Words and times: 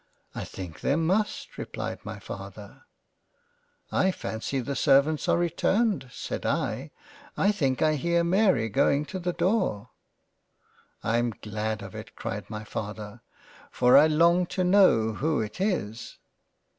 "I 0.33 0.45
think 0.45 0.79
there 0.79 0.97
must," 0.97 1.59
(replied 1.59 1.99
my 2.03 2.17
Father)" 2.17 2.85
I 3.91 4.09
fancy 4.11 4.59
the 4.59 4.75
servants 4.75 5.29
are 5.29 5.37
returned; 5.37 6.09
(said 6.11 6.43
I) 6.43 6.89
I 7.37 7.51
think 7.51 7.83
I 7.83 7.93
hear 7.93 8.23
Mary 8.23 8.67
going 8.67 9.05
to 9.05 9.19
the 9.19 9.31
Door." 9.31 9.91
'* 10.49 11.03
I'm 11.03 11.29
glad 11.43 11.83
of 11.83 11.93
it 11.93 12.15
(cried 12.15 12.49
my 12.49 12.63
Father) 12.63 13.21
for 13.69 13.95
I 13.95 14.07
long 14.07 14.47
to 14.47 14.63
know 14.63 15.13
who 15.13 15.39
it 15.39 15.61
is." 15.61 16.17